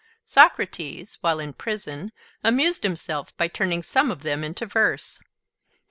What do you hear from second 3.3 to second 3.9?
by turning